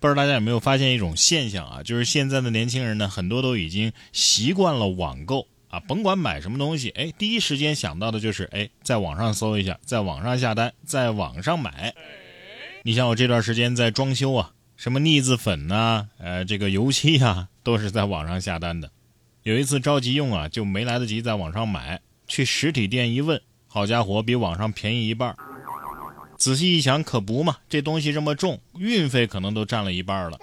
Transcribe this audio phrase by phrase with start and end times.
[0.00, 1.82] 不知道大家有没有发现一种现象啊？
[1.82, 11.94] 就是现在的年轻人呢，很多都已经习惯了网购啊，甭管买什么东西，哎，第一时间想到的就是哎，在网上搜一下，在网上下单，在网上买。
[12.82, 18.90] 你像我这段时间在装修啊，什么腻子粉呐，呃，这个油漆呀，都是在网上下单的。
[19.42, 25.36] 有一次着急用啊，就没来得及在网上买，去实体店一问，好家伙，比网上便宜一半。
[26.40, 30.38] 仔细一想，可不嘛，这东西这么重，运费可能都占了一半了。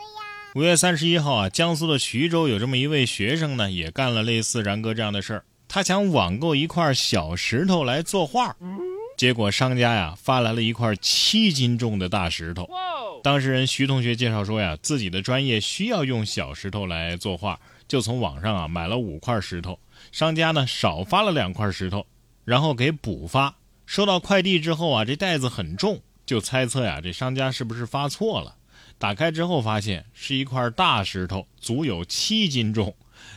[0.53, 5.43] 五月三十一号啊，江苏的徐州有这么一位学生呢，也干了类似然哥这样的事儿。
[5.67, 8.55] 他想网购一块小石头来作画，
[9.17, 12.69] 结果商家呀发来了一块七斤重的大石头。
[13.23, 19.79] 当事人徐同学介绍说呀，自己的专业需要用小石头来作画，就从网上啊买了五块石头，
[20.11, 22.05] 商家呢少发了两块石头，
[22.45, 23.55] 然后给补发。
[23.87, 28.57] 收到快递之后啊，这袋子很重，就猜测呀，这商家是不是发错了？
[28.99, 32.93] 打开之后发现是一块大石头，足有七斤重，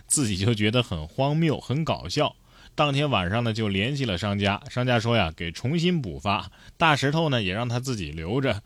[0.09, 2.35] 自己就觉得很荒谬、很搞笑。
[2.75, 8.61] 当天晚上呢，就联系了商家，商家说呀，给重新补发大石头呢，也让他自己留着。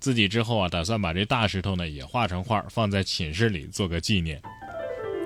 [0.00, 4.42] 自己之后啊，打算把这大石头呢也画成画，放在寝室里做个纪念。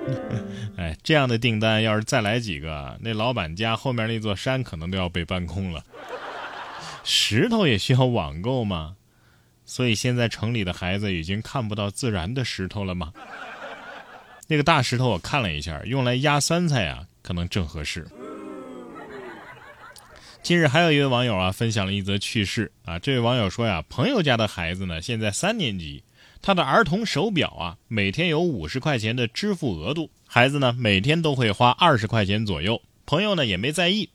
[0.77, 5.83] 哎，这样的订单要是再来几个，那老板家后面那座山可能都要被搬空了。
[7.03, 8.95] 石头也需要网购吗？
[9.65, 13.11] 所以现在城里的孩子已经看不到自然的石头了吗？
[14.47, 18.07] 那个大石头我看了一下，用来压酸菜啊，可能正合适。
[20.43, 22.99] 近日还有一位网友啊，分享了一则趣事啊。
[22.99, 26.03] 这位网友说呀，朋友家的孩子呢，现在三年级。
[26.45, 32.83] 他的儿童手表啊，每天有五十块钱的支付额度，孩子呢每天都会花二十块钱左右。
[33.07, 34.09] 朋友呢也没在意，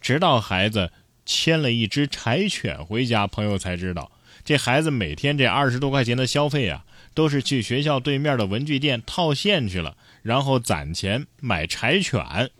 [0.00, 0.90] 直到孩子
[1.24, 4.10] 牵了一只柴犬回家，朋友才知道，
[4.44, 6.84] 这孩子每天这二十多块钱的消费啊，
[7.14, 12.50] 都是去学校对面的文具店套现去了，然后攒钱买柴犬。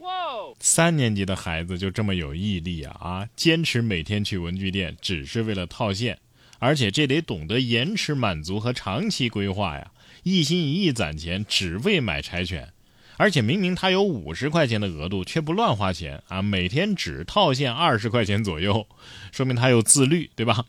[0.61, 6.17] 三年级的孩子就这么有毅力啊啊，坚持每天去文具店，只是为了套现。
[6.58, 9.90] 而且这得懂得延迟满足和长期规划呀！
[10.22, 12.72] 一心一意攒钱，只为买柴犬。
[13.18, 16.42] 而且明明他有五十块钱的额度，却不乱花钱啊！
[16.42, 18.86] 每天只套现二十块钱左右，
[19.33, 20.66] 说明他有自律，对吧？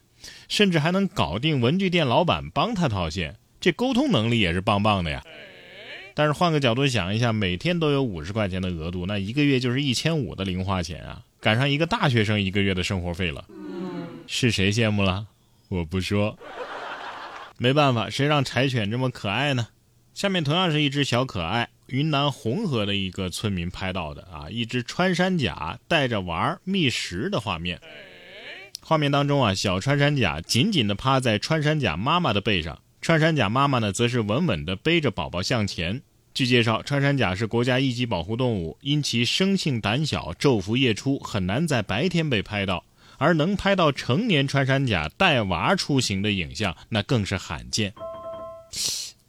[0.47, 5.23] 甚至还能搞定文具店老板帮他套现，这沟通能力也是棒棒的呀！
[6.13, 13.45] 但是换个角度想一下，每天都有五十块钱的额度，那一个月就是一千五的零花钱啊，赶上一个大学生一个月的生活费了。
[14.25, 15.27] 是谁羡慕了？
[15.69, 16.38] 我不说，
[17.57, 19.67] 没办法，谁让柴犬这么可爱呢？
[20.13, 27.81] 下面同样是一只小可爱，云南红河的一个村民拍到的啊，一只穿山甲带着娃觅食的画面。
[28.81, 36.01] 画面当中啊，小穿山甲紧紧地趴在穿山甲妈妈的背上，穿山甲妈妈呢，则是稳稳地背着宝宝向前。
[36.33, 42.85] 据介绍，穿山甲是国家一级保护动物，因其生性胆小，昼伏夜出，很难在白天被拍到。
[43.17, 47.94] 而能拍到成年穿山甲带娃出行的影像，那更是罕见。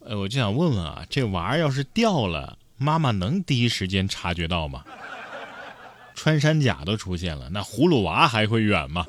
[0.05, 4.83] 呃，我就想问问啊，这娃要是掉了，妈妈能第一时间察觉到吗？
[6.15, 9.05] 穿山甲都出现了，那葫芦娃还会远吗？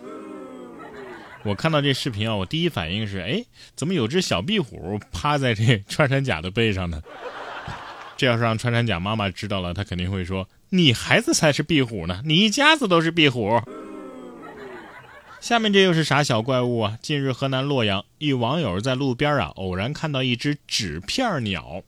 [1.42, 7.02] 我看到这视频啊，我第一反应是，哎，怎么有只小壁虎趴在这 穿山甲的背上呢？
[8.16, 13.58] 这要是让穿山甲妈妈知道了，她肯定会说：“你孩子才是壁虎呢，你一家子都是壁虎。”
[15.40, 16.98] 下面这又是啥小怪物啊？
[17.00, 21.82] 近日，河南洛阳一网友在路边啊，偶然看到一只纸片鸟。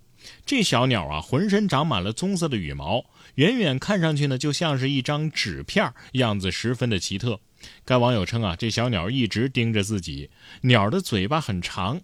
[0.46, 3.04] 这小鸟啊，浑身长满了棕色的羽毛，
[3.34, 7.40] 远远看上去呢，就像是一张纸片，样子十分的奇特。
[7.84, 10.30] 该网友称啊，这小鸟一直盯着自己，
[10.62, 12.00] 鸟的嘴巴很长。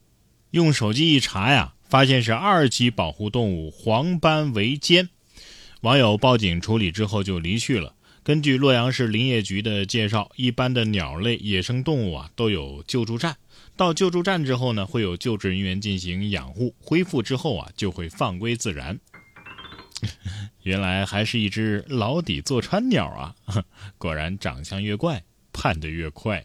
[0.50, 5.08] 用手机一查呀，发现是二级保护动物黄斑围歼。
[5.80, 7.94] 网友报警处理之后就离去了。
[8.28, 13.34] 根据洛阳市林业局的介绍，一般的鸟类、野生动物啊都有救助站。
[13.74, 19.00] 到救助站之后呢，会有救治人员进行养护，恢复之后啊就会放归自然。
[20.62, 23.34] 原来还是一只牢底坐穿鸟啊！
[23.96, 26.44] 果然长相越怪，判得越快。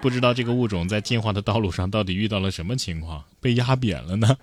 [0.00, 4.36] 不知道这个物种在进化的道路上到底遇到了什么情况，被压扁了呢？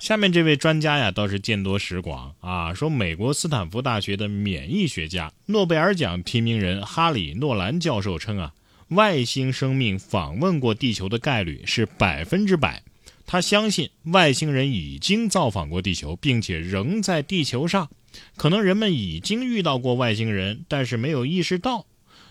[0.00, 2.72] 下面这位专家呀，倒是见多识广啊。
[2.72, 8.54] 说美国斯坦福大学的免疫学家、诺贝尔奖提名人哈里·诺兰教授称啊，
[8.88, 12.82] 外星生命访问过地球的概率是百分之百。
[13.26, 17.90] 他相信外星人已经造访过地球，并且仍在地球上。
[18.36, 21.84] 可能人们已经遇到过外星人，但是没有意识到。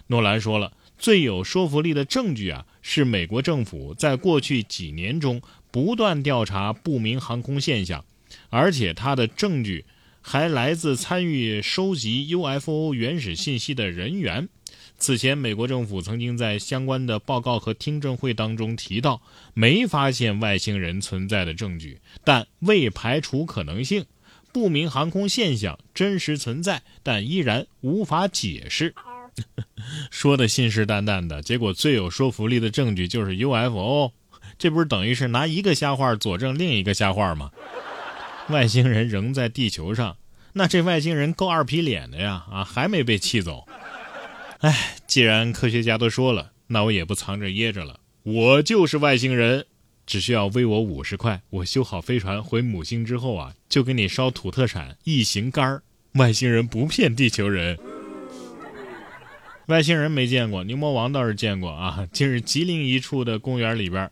[0.07, 5.39] 诺兰说了，最有说服力的证据啊，是美国政府在过去几年中。
[5.71, 8.03] 不断调查不明航空现象，
[8.49, 9.85] 而且他的证据
[10.21, 14.49] 还来自参与收集 UFO 原始信息的人员。
[14.97, 19.21] 此前，美国政府曾经在相关的报告和听证会当中提到，
[19.53, 24.05] 没发现外星人存在的证据，但未排除可能性。
[24.51, 28.93] 不明航空现象真实存在，但依然无法解释。
[30.11, 34.11] 说的信誓旦旦的，结果最有说服力的证据就是 UFO，
[34.59, 37.49] 这不是等于是拿一个瞎话佐证另一个瞎话吗？
[38.49, 40.17] 外星人仍在地球上，
[40.53, 42.45] 那这外星人够二皮脸的呀！
[42.51, 43.65] 啊，还没被气走。
[44.59, 49.65] 哎，既然科学家都说了，那我也不藏着掖着了，我就是外星人。
[50.05, 55.83] 只需要微我五十块，我修好飞船回母星之后啊，就给你烧土特产异形肝儿。
[56.13, 57.77] 外星人不骗地球人。
[59.67, 62.07] 外星人没见过，牛魔王倒是见过啊。
[62.11, 64.09] 近日，吉林一处的公园里边，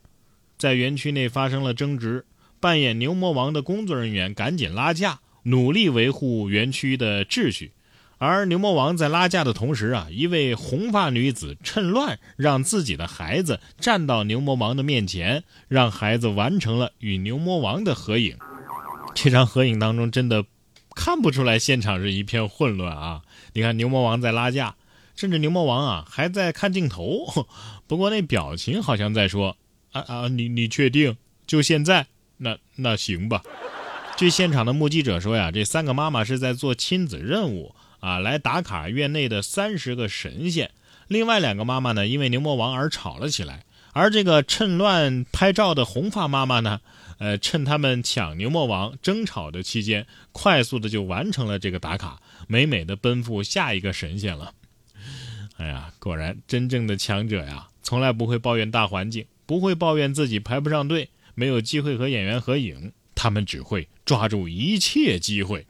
[0.58, 2.26] 在园区内发生了争执，
[2.60, 7.74] 扮演牛魔王的工作人员赶紧拉架，努力维护园区的秩序。
[8.18, 18.36] 而牛魔王在拉架的同时啊，一位红发女子趁乱让自己的孩子站到牛魔王的面前，让孩子完成了与牛魔王的合影。
[19.14, 20.46] 这张合影当中真的
[20.96, 23.22] 看不出来现场是一片混乱啊！
[23.54, 24.76] 你看牛魔王在拉架。
[25.16, 27.26] 甚至牛魔王啊还在看镜头，
[27.88, 29.58] 不过那表情好像在说
[30.08, 31.18] ：“啊，你你确定？
[31.46, 32.08] 就现在？
[32.38, 33.42] 那那行吧。”
[34.18, 40.72] 据现场的目击者说呀，这三个妈妈是在做亲子任务啊，来打卡院内的三十个神仙。
[41.08, 43.64] 另外两个妈妈呢，因为牛魔王而吵了起来。
[43.94, 46.82] 而这个趁乱拍照的红发妈妈呢，
[47.20, 54.54] 呃，趁他们抢牛魔王争吵的期间，快速的就完成了这个打卡，美美的奔赴下一个神仙了。
[55.58, 65.66] 哎呀，果然真正的强者呀，从来不会抱怨大环境，不会抱怨自己排不上队，没有机会和演员合影，他们只会抓住一切机会。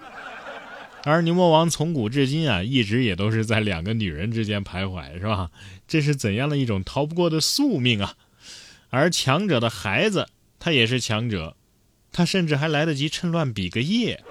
[1.03, 5.50] 而牛魔王从古至今啊，一直也都是在两个女人之间徘徊，是吧？
[5.88, 8.15] 这是怎样的一种逃不过的宿命啊！
[8.89, 10.27] 而强者的孩子，
[10.59, 11.56] 他也是强者，
[12.12, 14.21] 他甚至还来得及趁乱比个耶。